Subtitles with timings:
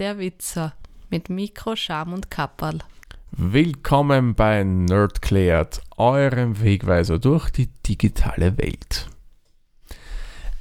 [0.00, 0.74] der Witzer
[1.10, 2.78] mit Mikro, Scham und Kapperl.
[3.32, 9.10] Willkommen bei Nerdklärt, eurem Wegweiser durch die digitale Welt.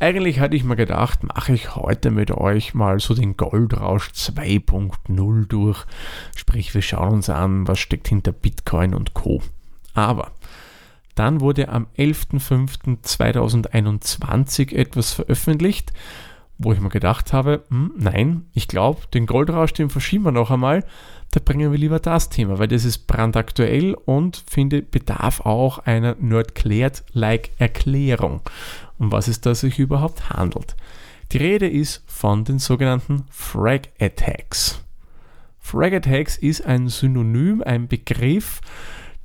[0.02, 5.48] Eigentlich hatte ich mir gedacht, mache ich heute mit euch mal so den Goldrausch 2.0
[5.48, 5.86] durch.
[6.36, 9.42] Sprich, wir schauen uns an, was steckt hinter Bitcoin und Co.
[9.94, 10.34] Aber
[11.16, 15.94] dann wurde am 11.05.2021 etwas veröffentlicht,
[16.60, 20.52] wo ich mir gedacht habe, hm, nein, ich glaube, den Goldrausch, den verschieben wir noch
[20.52, 20.84] einmal,
[21.32, 26.16] da bringen wir lieber das Thema, weil das ist brandaktuell und finde, bedarf auch einer
[26.20, 28.42] Nerdklärt-like Erklärung,
[28.98, 30.76] um was es da sich überhaupt handelt.
[31.32, 34.84] Die Rede ist von den sogenannten Frag Attacks.
[35.60, 38.60] Frag Attacks ist ein Synonym, ein Begriff,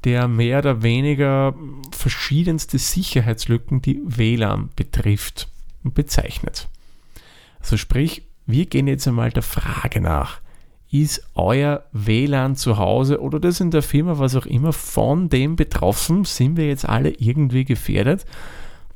[0.05, 1.55] der mehr oder weniger
[1.91, 5.49] verschiedenste Sicherheitslücken, die WLAN betrifft,
[5.83, 6.69] bezeichnet.
[7.65, 10.43] Also sprich, wir gehen jetzt einmal der Frage nach,
[10.91, 15.57] ist euer WLAN zu Hause oder das in der Firma, was auch immer, von dem
[15.57, 16.27] betroffen?
[16.27, 18.27] Sind wir jetzt alle irgendwie gefährdet?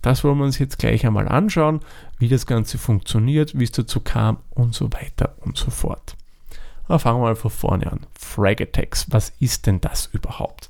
[0.03, 1.81] Das wollen wir uns jetzt gleich einmal anschauen,
[2.19, 6.15] wie das Ganze funktioniert, wie es dazu kam und so weiter und so fort.
[6.89, 8.01] Aber fangen wir mal von vorne an.
[8.21, 10.69] Frag Attacks, was ist denn das überhaupt?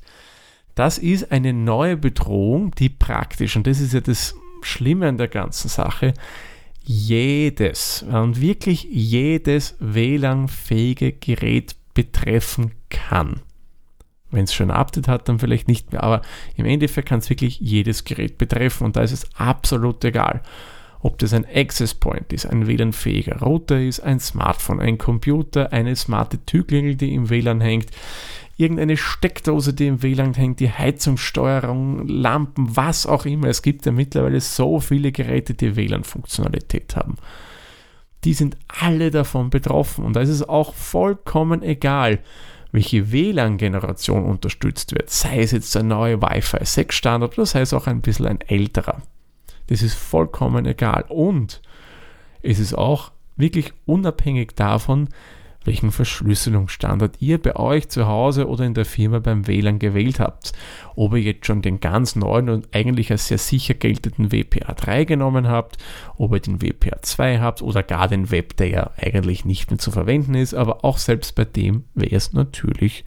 [0.73, 5.27] Das ist eine neue Bedrohung, die praktisch, und das ist ja das Schlimme an der
[5.27, 6.13] ganzen Sache,
[6.91, 13.41] jedes und wirklich jedes WLAN-fähige Gerät betreffen kann.
[14.31, 16.23] Wenn es schon ein Update hat, dann vielleicht nicht mehr, aber
[16.55, 20.41] im Endeffekt kann es wirklich jedes Gerät betreffen und da ist es absolut egal,
[20.99, 25.95] ob das ein Access Point ist, ein WLAN-fähiger Router ist, ein Smartphone, ein Computer, eine
[25.95, 27.91] smarte Türklingel, die im WLAN hängt,
[28.59, 33.47] irgendeine Steckdose, die im WLAN hängt, die Heizungssteuerung, Lampen, was auch immer.
[33.47, 37.15] Es gibt ja mittlerweile so viele Geräte, die WLAN-Funktionalität haben.
[38.25, 42.19] Die sind alle davon betroffen und da ist es auch vollkommen egal,
[42.73, 45.09] welche WLAN-Generation unterstützt wird.
[45.09, 48.41] Sei es jetzt der neue Wi-Fi 6 Standard oder sei es auch ein bisschen ein
[48.41, 49.01] älterer.
[49.67, 51.05] Das ist vollkommen egal.
[51.07, 51.61] Und
[52.41, 55.07] es ist auch wirklich unabhängig davon,
[55.65, 60.53] welchen Verschlüsselungsstandard ihr bei euch zu Hause oder in der Firma beim WLAN gewählt habt.
[60.95, 65.47] Ob ihr jetzt schon den ganz neuen und eigentlich als sehr sicher geltenden WPA3 genommen
[65.47, 65.77] habt,
[66.17, 69.91] ob ihr den WPA2 habt oder gar den Web, der ja eigentlich nicht mehr zu
[69.91, 73.03] verwenden ist, aber auch selbst bei dem wäre es natürlich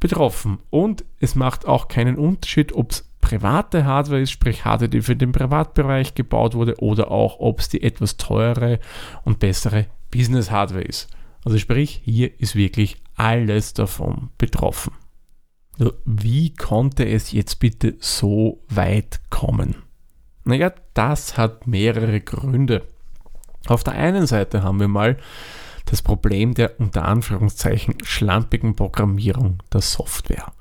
[0.00, 0.58] betroffen.
[0.70, 5.16] Und es macht auch keinen Unterschied, ob es private Hardware ist, sprich Hardware, die für
[5.16, 8.80] den Privatbereich gebaut wurde, oder auch ob es die etwas teurere
[9.24, 11.08] und bessere Business Hardware ist.
[11.44, 14.92] Also sprich, hier ist wirklich alles davon betroffen.
[15.78, 19.76] Also wie konnte es jetzt bitte so weit kommen?
[20.44, 22.82] Naja, das hat mehrere Gründe.
[23.66, 25.16] Auf der einen Seite haben wir mal
[25.86, 30.52] das Problem der unter Anführungszeichen schlampigen Programmierung der Software.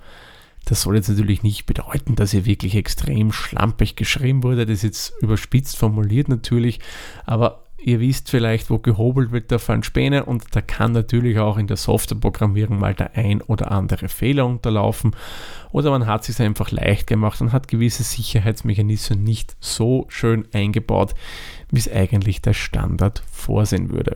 [0.65, 4.65] Das soll jetzt natürlich nicht bedeuten, dass hier wirklich extrem schlampig geschrieben wurde.
[4.65, 6.79] Das ist jetzt überspitzt formuliert natürlich,
[7.25, 11.57] aber Ihr wisst vielleicht, wo gehobelt wird, da fallen Späne und da kann natürlich auch
[11.57, 15.13] in der Softwareprogrammierung mal der ein oder andere Fehler unterlaufen
[15.73, 20.47] oder man hat es sich einfach leicht gemacht und hat gewisse Sicherheitsmechanismen nicht so schön
[20.53, 21.13] eingebaut,
[21.71, 24.15] wie es eigentlich der Standard vorsehen würde.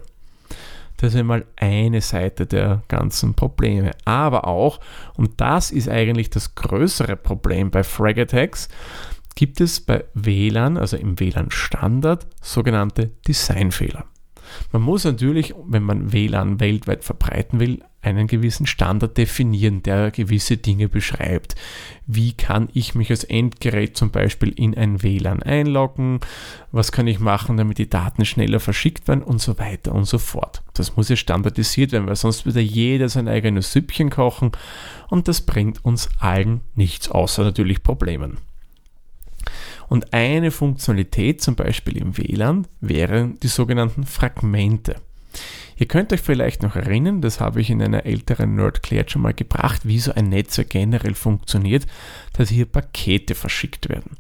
[0.95, 3.91] Das ist einmal eine Seite der ganzen Probleme.
[4.06, 4.79] Aber auch,
[5.16, 8.69] und das ist eigentlich das größere Problem bei Frag Attacks,
[9.38, 14.06] gibt es bei WLAN, also im WLAN-Standard, sogenannte Designfehler.
[14.72, 20.58] Man muss natürlich, wenn man WLAN weltweit verbreiten will, einen gewissen Standard definieren, der gewisse
[20.58, 21.53] Dinge beschreibt.
[22.07, 26.22] Wie kann ich mich als Endgerät zum Beispiel in ein WLAN einloggen?
[26.72, 30.18] Was kann ich machen, damit die Daten schneller verschickt werden und so weiter und so
[30.18, 30.63] fort.
[30.74, 34.51] Das muss ja standardisiert werden, weil sonst würde jeder sein eigenes Süppchen kochen
[35.10, 38.40] und das bringt uns allen nichts, außer natürlich Problemen.
[39.89, 44.95] Und eine Funktionalität zum Beispiel im WLAN wären die sogenannten Fragmente.
[45.78, 49.34] Ihr könnt euch vielleicht noch erinnern, das habe ich in einer älteren Nerdklärt schon mal
[49.34, 51.86] gebracht, wie so ein Netzwerk generell funktioniert,
[52.34, 54.18] dass hier Pakete verschickt werden.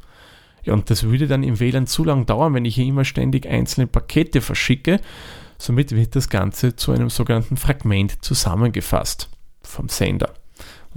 [0.63, 3.47] Ja, und das würde dann im WLAN zu lang dauern, wenn ich hier immer ständig
[3.47, 4.99] einzelne Pakete verschicke.
[5.57, 9.29] Somit wird das Ganze zu einem sogenannten Fragment zusammengefasst
[9.63, 10.33] vom Sender.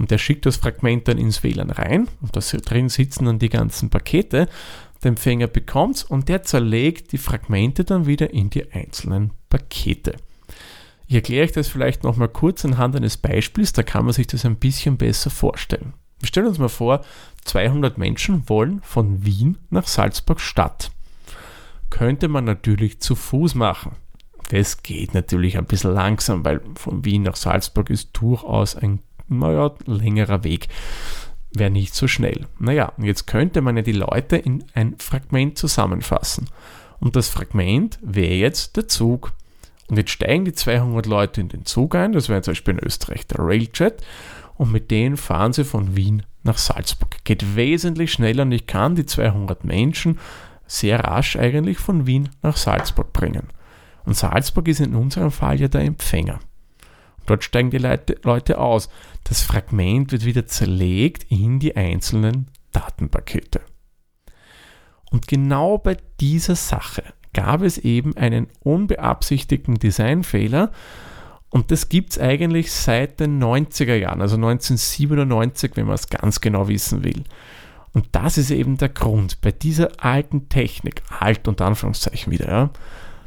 [0.01, 3.49] Und der schickt das Fragment dann ins WLAN rein und da drin sitzen dann die
[3.49, 4.49] ganzen Pakete.
[5.03, 10.15] Der Empfänger bekommt es und der zerlegt die Fragmente dann wieder in die einzelnen Pakete.
[11.05, 14.43] Ich erkläre euch das vielleicht nochmal kurz anhand eines Beispiels, da kann man sich das
[14.43, 15.93] ein bisschen besser vorstellen.
[16.19, 17.01] Wir stellen uns mal vor,
[17.45, 20.89] 200 Menschen wollen von Wien nach Salzburg Stadt.
[21.91, 23.91] Könnte man natürlich zu Fuß machen
[24.49, 28.99] Das geht natürlich ein bisschen langsam, weil von Wien nach Salzburg ist durchaus ein
[29.31, 30.67] naja, längerer Weg.
[31.53, 32.47] Wäre nicht so schnell.
[32.59, 36.47] Naja, jetzt könnte man ja die Leute in ein Fragment zusammenfassen.
[36.99, 39.33] Und das Fragment wäre jetzt der Zug.
[39.89, 42.85] Und jetzt steigen die 200 Leute in den Zug ein, das wäre zum Beispiel in
[42.85, 44.01] Österreich der Railjet,
[44.55, 47.17] und mit denen fahren sie von Wien nach Salzburg.
[47.23, 50.19] Geht wesentlich schneller und ich kann die 200 Menschen
[50.65, 53.47] sehr rasch eigentlich von Wien nach Salzburg bringen.
[54.05, 56.39] Und Salzburg ist in unserem Fall ja der Empfänger.
[57.31, 58.89] Dort steigen die Leute, aus.
[59.23, 63.61] Das Fragment wird wieder zerlegt in die einzelnen Datenpakete.
[65.11, 70.73] Und genau bei dieser Sache gab es eben einen unbeabsichtigten Designfehler
[71.49, 76.41] und das gibt es eigentlich seit den 90er Jahren, also 1997, wenn man es ganz
[76.41, 77.23] genau wissen will.
[77.93, 82.69] Und das ist eben der Grund bei dieser alten Technik, alt und Anführungszeichen wieder, ja,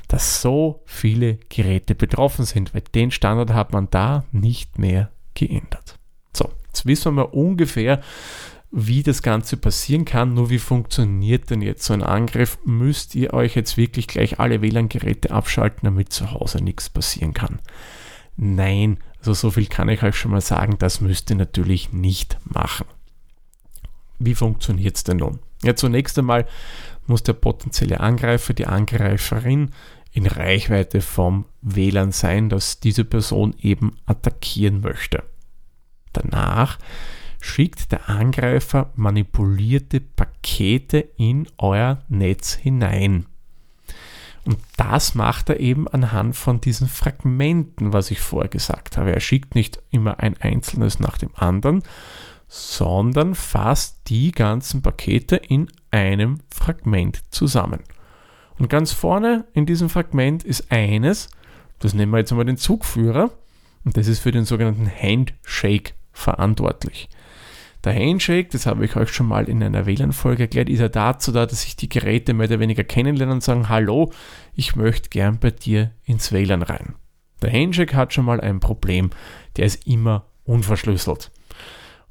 [0.08, 5.98] dass so viele Geräte betroffen sind, weil den Standard hat man da nicht mehr geändert.
[6.32, 8.00] So, jetzt wissen wir mal ungefähr,
[8.70, 10.34] wie das Ganze passieren kann.
[10.34, 12.58] Nur wie funktioniert denn jetzt so ein Angriff?
[12.64, 17.60] Müsst ihr euch jetzt wirklich gleich alle WLAN-Geräte abschalten, damit zu Hause nichts passieren kann?
[18.36, 22.38] Nein, also so viel kann ich euch schon mal sagen, das müsst ihr natürlich nicht
[22.44, 22.86] machen.
[24.18, 25.38] Wie funktioniert es denn nun?
[25.64, 26.46] Ja, zunächst einmal
[27.06, 29.70] muss der potenzielle Angreifer, die Angreiferin
[30.12, 35.24] in Reichweite vom WLAN sein, das diese Person eben attackieren möchte.
[36.12, 36.78] Danach
[37.40, 43.26] schickt der Angreifer manipulierte Pakete in euer Netz hinein.
[44.44, 49.12] Und das macht er eben anhand von diesen Fragmenten, was ich vorher gesagt habe.
[49.12, 51.82] Er schickt nicht immer ein einzelnes nach dem anderen,
[52.56, 57.80] sondern fasst die ganzen Pakete in einem Fragment zusammen.
[58.60, 61.30] Und ganz vorne in diesem Fragment ist eines,
[61.80, 63.32] das nehmen wir jetzt einmal den Zugführer,
[63.84, 67.08] und das ist für den sogenannten Handshake verantwortlich.
[67.82, 71.32] Der Handshake, das habe ich euch schon mal in einer WLAN-Folge erklärt, ist ja dazu
[71.32, 74.12] da, dass sich die Geräte mehr oder weniger kennenlernen und sagen, hallo,
[74.54, 76.94] ich möchte gern bei dir ins WLAN rein.
[77.42, 79.10] Der Handshake hat schon mal ein Problem,
[79.56, 81.32] der ist immer unverschlüsselt.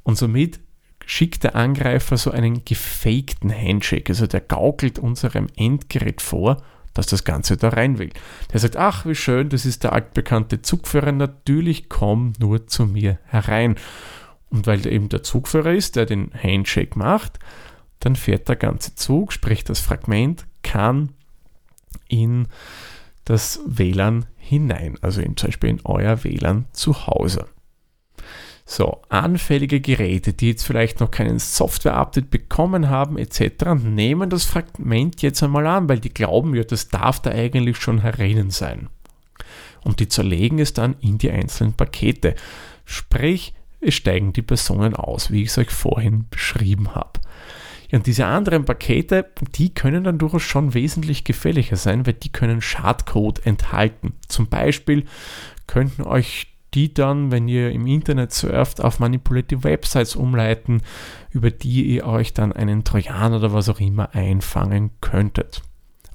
[0.03, 0.59] Und somit
[1.05, 6.61] schickt der Angreifer so einen gefakten Handshake, also der gaukelt unserem Endgerät vor,
[6.93, 8.11] dass das Ganze da rein will.
[8.51, 13.19] Der sagt, ach, wie schön, das ist der altbekannte Zugführer, natürlich komm nur zu mir
[13.25, 13.75] herein.
[14.49, 17.39] Und weil eben der Zugführer ist, der den Handshake macht,
[17.99, 21.09] dann fährt der ganze Zug, sprich das Fragment, kann
[22.07, 22.47] in
[23.25, 27.47] das WLAN hinein, also in, zum Beispiel in euer WLAN zu Hause.
[28.75, 35.21] So, anfällige Geräte, die jetzt vielleicht noch keinen Software-Update bekommen haben, etc., nehmen das Fragment
[35.21, 38.89] jetzt einmal an, weil die glauben ja, das darf da eigentlich schon herinnen sein.
[39.83, 42.33] Und die zerlegen es dann in die einzelnen Pakete.
[42.83, 47.19] Sprich, es steigen die Personen aus, wie ich es euch vorhin beschrieben habe.
[47.91, 52.59] und diese anderen Pakete, die können dann durchaus schon wesentlich gefährlicher sein, weil die können
[52.59, 54.13] Schadcode enthalten.
[54.27, 55.05] Zum Beispiel
[55.67, 60.81] könnten euch die dann, wenn ihr im Internet surft, auf manipulierte Websites umleiten,
[61.31, 65.61] über die ihr euch dann einen Trojan oder was auch immer einfangen könntet.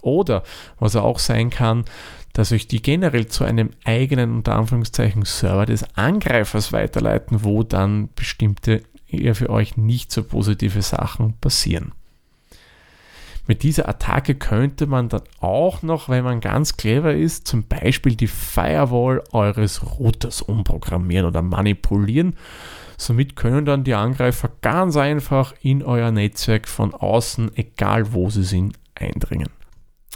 [0.02, 0.42] Oder
[0.78, 1.84] was auch sein kann,
[2.32, 8.10] dass euch die generell zu einem eigenen unter Anführungszeichen Server des Angreifers weiterleiten, wo dann
[8.14, 11.92] bestimmte eher für euch nicht so positive Sachen passieren.
[13.48, 18.14] Mit dieser Attacke könnte man dann auch noch, wenn man ganz clever ist, zum Beispiel
[18.14, 22.36] die Firewall eures Routers umprogrammieren oder manipulieren.
[22.98, 28.44] Somit können dann die Angreifer ganz einfach in euer Netzwerk von außen, egal wo sie
[28.44, 29.48] sind, eindringen.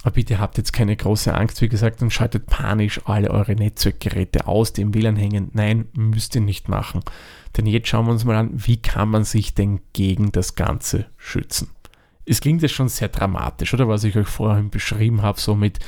[0.03, 4.47] Aber bitte habt jetzt keine große Angst, wie gesagt, und schaltet panisch alle eure Netzwerkgeräte
[4.47, 5.49] aus, die im WLAN hängen.
[5.55, 7.01] Nein, müsst ihr nicht machen.
[7.57, 11.07] Denn jetzt schauen wir uns mal an, wie kann man sich denn gegen das Ganze
[11.17, 11.71] schützen.
[12.25, 15.81] Es klingt jetzt schon sehr dramatisch, oder was ich euch vorhin beschrieben habe, so mit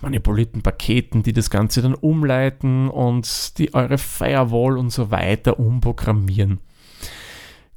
[0.00, 6.60] manipulierten Paketen, die das Ganze dann umleiten und die eure Firewall und so weiter umprogrammieren.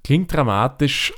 [0.03, 1.13] Klingt dramatisch,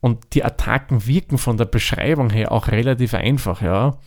[0.00, 3.98] und die Attacken wirken von der Beschreibung her auch relativ einfach, ja.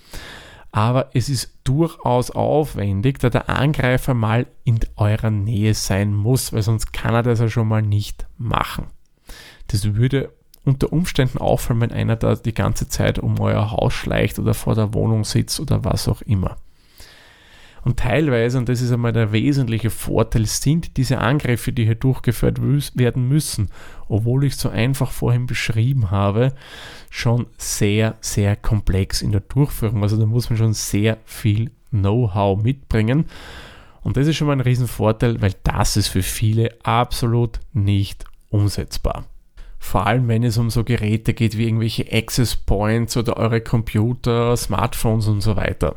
[0.71, 6.61] Aber es ist durchaus aufwendig, da der Angreifer mal in eurer Nähe sein muss, weil
[6.61, 8.85] sonst kann er das ja schon mal nicht machen.
[9.67, 10.31] Das würde
[10.65, 14.75] unter Umständen auffallen, wenn einer da die ganze Zeit um euer Haus schleicht oder vor
[14.75, 16.57] der Wohnung sitzt oder was auch immer.
[17.83, 22.59] Und teilweise, und das ist einmal der wesentliche Vorteil, sind diese Angriffe, die hier durchgeführt
[22.95, 23.69] werden müssen,
[24.07, 26.53] obwohl ich so einfach vorhin beschrieben habe,
[27.09, 30.03] schon sehr, sehr komplex in der Durchführung.
[30.03, 33.25] Also da muss man schon sehr viel Know-how mitbringen.
[34.01, 39.25] Und das ist schon mal ein Riesenvorteil, weil das ist für viele absolut nicht umsetzbar.
[39.79, 44.55] Vor allem, wenn es um so Geräte geht wie irgendwelche Access Points oder eure Computer,
[44.55, 45.95] Smartphones und so weiter.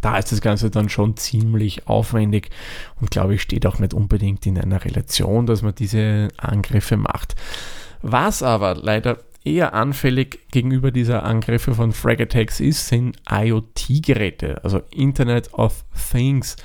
[0.00, 2.50] Da ist das Ganze dann schon ziemlich aufwendig
[3.00, 7.36] und glaube ich steht auch nicht unbedingt in einer Relation, dass man diese Angriffe macht.
[8.00, 14.80] Was aber leider eher anfällig gegenüber dieser Angriffe von Frag Attacks ist, sind IoT-Geräte, also
[14.90, 16.56] Internet of Things.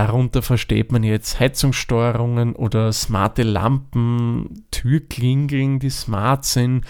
[0.00, 6.86] Darunter versteht man jetzt Heizungssteuerungen oder smarte Lampen, Türklingeln, die smart sind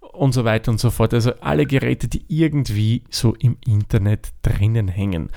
[0.00, 1.12] und so weiter und so fort.
[1.12, 5.28] Also alle Geräte, die irgendwie so im Internet drinnen hängen.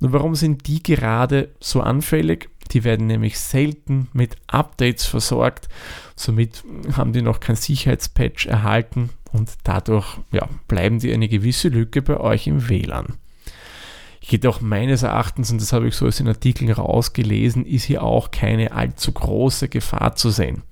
[0.00, 2.50] Und warum sind die gerade so anfällig?
[2.72, 5.70] Die werden nämlich selten mit Updates versorgt.
[6.14, 6.62] Somit
[6.92, 12.20] haben die noch kein Sicherheitspatch erhalten und dadurch ja, bleiben die eine gewisse Lücke bei
[12.20, 13.14] euch im WLAN.
[14.20, 18.30] Jedoch meines Erachtens, und das habe ich so aus den Artikeln rausgelesen, ist hier auch
[18.30, 20.62] keine allzu große Gefahr zu sehen.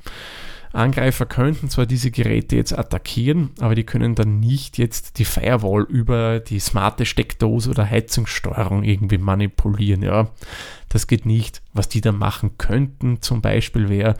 [0.72, 5.84] Angreifer könnten zwar diese Geräte jetzt attackieren, aber die können dann nicht jetzt die Firewall
[5.84, 10.02] über die smarte Steckdose oder Heizungssteuerung irgendwie manipulieren.
[10.02, 10.28] Ja,
[10.88, 11.62] das geht nicht.
[11.72, 14.14] Was die dann machen könnten, zum Beispiel wäre,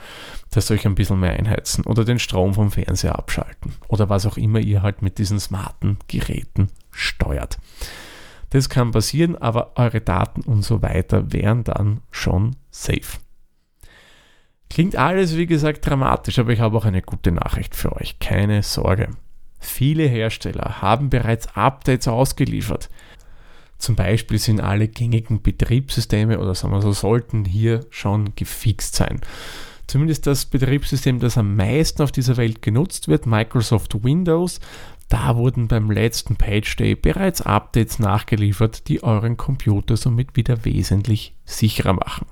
[0.51, 4.37] dass euch ein bisschen mehr einheizen oder den Strom vom Fernseher abschalten oder was auch
[4.37, 7.59] immer ihr halt mit diesen smarten Geräten steuert.
[8.51, 13.19] Das kann passieren, aber eure Daten und so weiter wären dann schon safe.
[14.71, 18.19] Klingt alles, wie gesagt, dramatisch, aber ich habe auch eine gute Nachricht für euch.
[18.19, 19.09] Keine Sorge.
[19.59, 22.89] Viele Hersteller haben bereits Updates ausgeliefert.
[23.79, 29.21] Zum Beispiel sind alle gängigen Betriebssysteme oder sagen wir so, sollten hier schon gefixt sein.
[29.87, 34.61] Zumindest das Betriebssystem, das am meisten auf dieser Welt genutzt wird, Microsoft Windows,
[35.09, 41.35] da wurden beim letzten Page Day bereits Updates nachgeliefert, die euren Computer somit wieder wesentlich
[41.45, 42.27] sicherer machen.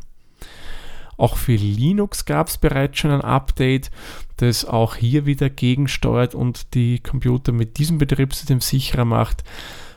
[1.16, 3.90] Auch für Linux gab es bereits schon ein Update,
[4.36, 9.42] das auch hier wieder gegensteuert und die Computer mit diesem Betriebssystem sicherer macht.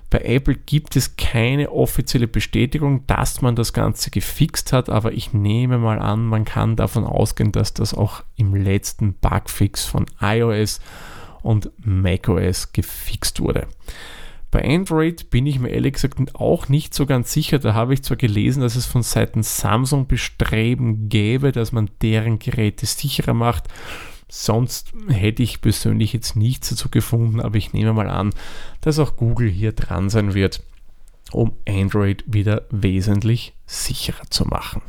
[0.10, 5.34] Bei Apple gibt es keine offizielle Bestätigung, dass man das Ganze gefixt hat, aber ich
[5.34, 10.80] nehme mal an, man kann davon ausgehen, dass das auch im letzten Bugfix von iOS
[11.41, 13.67] und macOS gefixt wurde.
[14.51, 17.60] Bei Android bin ich mir ehrlich gesagt auch nicht so ganz sicher.
[17.60, 22.39] Da habe ich zwar gelesen, dass es von Seiten Samsung Bestreben gäbe, dass man deren
[22.39, 23.65] Geräte sicherer macht.
[24.27, 28.31] Sonst hätte ich persönlich jetzt nichts dazu gefunden, aber ich nehme mal an,
[28.81, 30.63] dass auch Google hier dran sein wird,
[31.31, 34.81] um Android wieder wesentlich sicherer zu machen.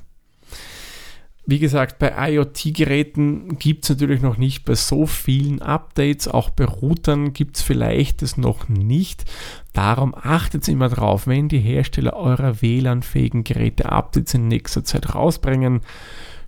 [1.47, 6.29] Wie gesagt, bei IoT-Geräten gibt es natürlich noch nicht bei so vielen Updates.
[6.29, 9.25] Auch bei Routern gibt es vielleicht es noch nicht.
[9.73, 15.81] Darum achtet immer drauf, wenn die Hersteller eurer WLAN-fähigen Geräte Updates in nächster Zeit rausbringen.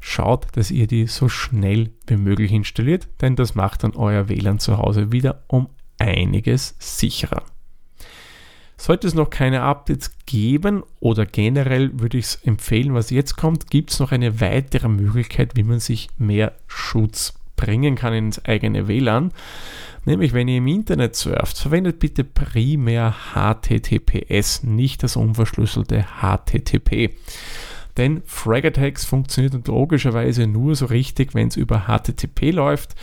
[0.00, 4.58] Schaut, dass ihr die so schnell wie möglich installiert, denn das macht dann euer WLAN
[4.58, 5.68] zu Hause wieder um
[5.98, 7.44] einiges sicherer.
[8.82, 13.70] Sollte es noch keine Updates geben oder generell würde ich es empfehlen, was jetzt kommt,
[13.70, 18.88] gibt es noch eine weitere Möglichkeit, wie man sich mehr Schutz bringen kann ins eigene
[18.88, 19.30] WLAN.
[20.04, 27.10] Nämlich, wenn ihr im Internet surft, verwendet bitte primär HTTPS, nicht das unverschlüsselte HTTP.
[27.96, 32.96] Denn Frag Attacks funktioniert logischerweise nur so richtig, wenn es über HTTP läuft.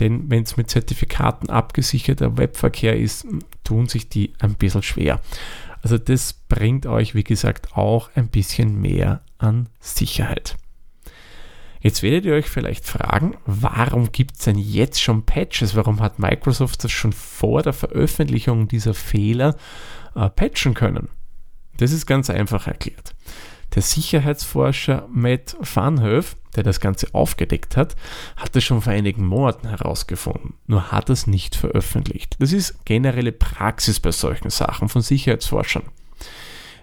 [0.00, 3.26] Denn wenn es mit Zertifikaten abgesicherter Webverkehr ist,
[3.64, 5.20] tun sich die ein bisschen schwer.
[5.82, 10.56] Also das bringt euch, wie gesagt, auch ein bisschen mehr an Sicherheit.
[11.80, 15.76] Jetzt werdet ihr euch vielleicht fragen, warum gibt es denn jetzt schon Patches?
[15.76, 19.56] Warum hat Microsoft das schon vor der Veröffentlichung dieser Fehler
[20.16, 21.08] äh, patchen können?
[21.76, 23.14] Das ist ganz einfach erklärt.
[23.74, 27.94] Der Sicherheitsforscher Matt Vanhoef, der das Ganze aufgedeckt hat,
[28.36, 32.36] hat es schon vor einigen Monaten herausgefunden, nur hat es nicht veröffentlicht.
[32.38, 35.84] Das ist generelle Praxis bei solchen Sachen von Sicherheitsforschern.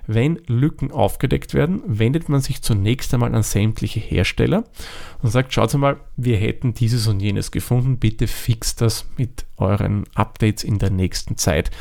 [0.08, 4.65] Wenn Lücken aufgedeckt werden, wendet man sich zunächst einmal an sämtliche Hersteller
[5.22, 10.04] und sagt, schaut mal, wir hätten dieses und jenes gefunden, bitte fix das mit euren
[10.13, 11.72] Updates in der nächsten Zeit.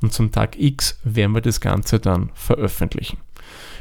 [0.00, 3.18] Und zum Tag X werden wir das Ganze dann veröffentlichen.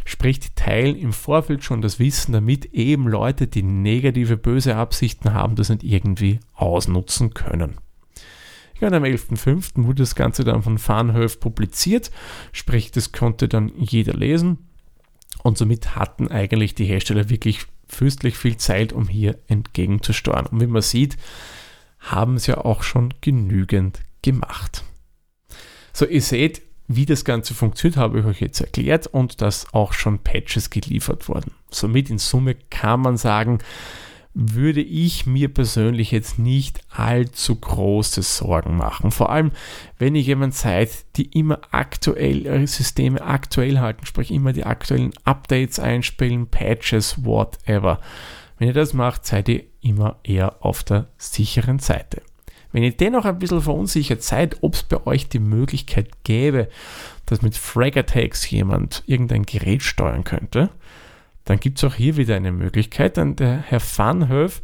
[0.05, 5.33] Sprich, die teilen im Vorfeld schon das Wissen, damit eben Leute, die negative, böse Absichten
[5.33, 7.77] haben, das nicht irgendwie ausnutzen können.
[8.79, 9.85] Ja, und am 11.05.
[9.85, 12.11] wurde das Ganze dann von Farnhöf publiziert,
[12.51, 14.67] sprich, das konnte dann jeder lesen.
[15.41, 20.47] Und somit hatten eigentlich die Hersteller wirklich fürstlich viel Zeit, um hier entgegenzusteuern.
[20.47, 21.17] Und wie man sieht,
[21.99, 24.83] haben sie ja auch schon genügend gemacht.
[25.93, 29.93] So, ihr seht, Wie das Ganze funktioniert, habe ich euch jetzt erklärt und dass auch
[29.93, 31.51] schon Patches geliefert wurden.
[31.69, 33.59] Somit in Summe kann man sagen,
[34.33, 39.11] würde ich mir persönlich jetzt nicht allzu große Sorgen machen.
[39.11, 39.51] Vor allem,
[39.99, 45.13] wenn ihr jemand seid, die immer aktuell eure Systeme aktuell halten, sprich immer die aktuellen
[45.23, 47.99] Updates einspielen, Patches, whatever.
[48.57, 52.21] Wenn ihr das macht, seid ihr immer eher auf der sicheren Seite.
[52.73, 56.67] Wenn ihr dennoch ein bisschen verunsichert seid, ob es bei euch die Möglichkeit gäbe,
[57.27, 60.69] dass mit Frag Attacks jemand irgendein Gerät steuern könnte,
[61.45, 64.61] dann gibt es auch hier wieder eine Möglichkeit, denn der Herr Vanhöf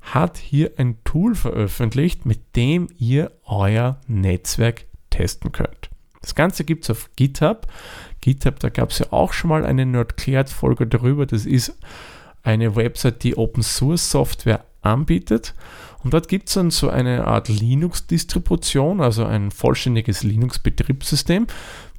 [0.00, 5.90] hat hier ein Tool veröffentlicht, mit dem ihr euer Netzwerk testen könnt.
[6.22, 7.66] Das Ganze gibt es auf GitHub.
[8.20, 11.26] GitHub, da gab es ja auch schon mal eine Nerdclared-Folge darüber.
[11.26, 11.78] Das ist
[12.42, 15.54] eine Website, die Open Source Software anbietet.
[16.02, 21.46] Und dort gibt es dann so eine Art Linux-Distribution, also ein vollständiges Linux-Betriebssystem,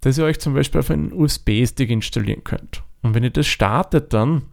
[0.01, 2.83] das ihr euch zum Beispiel auf einen USB-Stick installieren könnt.
[3.03, 4.43] Und wenn ihr das startet dann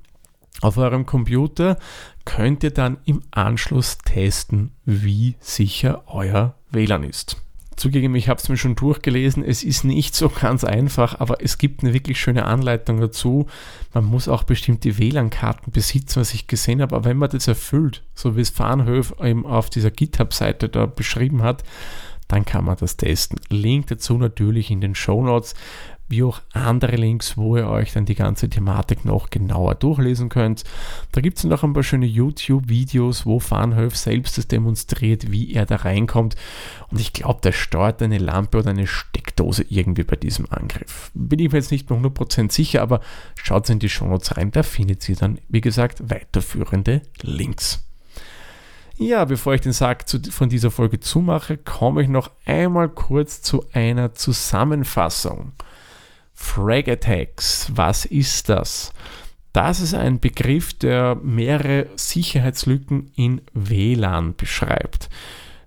[0.60, 1.78] auf eurem Computer,
[2.24, 7.36] könnt ihr dann im Anschluss testen, wie sicher euer WLAN ist.
[7.78, 11.58] Zugegeben, ich habe es mir schon durchgelesen, es ist nicht so ganz einfach, aber es
[11.58, 13.46] gibt eine wirklich schöne Anleitung dazu.
[13.94, 18.02] Man muss auch bestimmte WLAN-Karten besitzen, was ich gesehen habe, aber wenn man das erfüllt,
[18.14, 21.62] so wie es Farnhöf eben auf dieser GitHub-Seite da beschrieben hat,
[22.26, 23.40] dann kann man das testen.
[23.48, 25.54] Link dazu natürlich in den Show Notes
[26.08, 30.64] wie auch andere Links, wo ihr euch dann die ganze Thematik noch genauer durchlesen könnt.
[31.12, 35.66] Da gibt es noch ein paar schöne YouTube-Videos, wo Farnhöf selbst das demonstriert, wie er
[35.66, 36.36] da reinkommt.
[36.90, 41.10] Und ich glaube, der steuert eine Lampe oder eine Steckdose irgendwie bei diesem Angriff.
[41.14, 43.00] Bin ich mir jetzt nicht mehr 100% sicher, aber
[43.34, 47.84] schaut in die Shownotes rein, da findet ihr dann, wie gesagt, weiterführende Links.
[49.00, 53.42] Ja, bevor ich den Sack zu, von dieser Folge zumache, komme ich noch einmal kurz
[53.42, 55.52] zu einer Zusammenfassung.
[56.40, 58.92] Frag Attacks, was ist das?
[59.52, 65.10] Das ist ein Begriff, der mehrere Sicherheitslücken in WLAN beschreibt.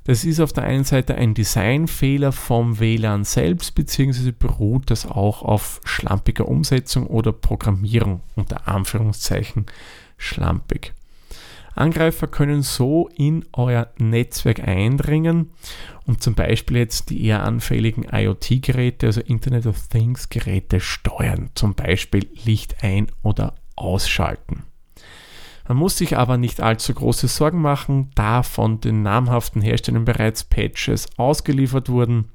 [0.06, 5.44] Das ist auf der einen Seite ein Designfehler vom WLAN selbst, beziehungsweise beruht das auch
[5.44, 9.66] auf schlampiger Umsetzung oder Programmierung, unter Anführungszeichen
[10.18, 10.94] schlampig.
[11.76, 15.52] Angreifer können so in euer Netzwerk eindringen
[16.06, 22.28] und zum Beispiel jetzt die eher anfälligen IoT-Geräte, also Internet of Things-Geräte steuern, zum Beispiel
[22.44, 24.64] Licht ein- oder ausschalten.
[25.68, 30.44] Man muss sich aber nicht allzu große Sorgen machen, da von den namhaften Herstellern bereits
[30.44, 32.26] Patches ausgeliefert wurden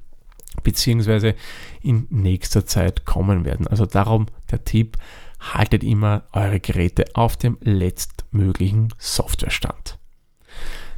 [0.63, 1.35] beziehungsweise
[1.81, 3.67] in nächster Zeit kommen werden.
[3.67, 4.97] Also darum der Tipp,
[5.39, 7.57] haltet immer eure Geräte auf dem
[8.27, 9.97] letztmöglichen Softwarestand.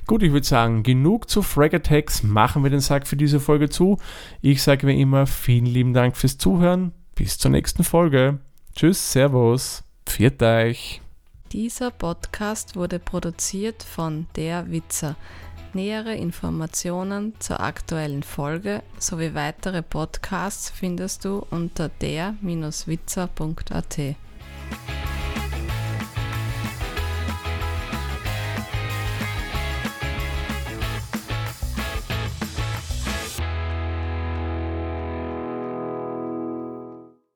[0.05, 2.23] Gut, ich würde sagen, genug zu Frag Attacks.
[2.23, 3.97] Machen wir den Sack für diese Folge zu.
[4.41, 6.91] Ich sage wie immer vielen lieben Dank fürs Zuhören.
[7.13, 8.39] Bis zur nächsten Folge.
[8.75, 11.01] Tschüss, Servus, pfiat euch.
[11.51, 15.15] Dieser Podcast wurde produziert von Der Witzer.
[15.73, 24.15] Nähere Informationen zur aktuellen Folge sowie weitere Podcasts findest du unter der-witzer.at.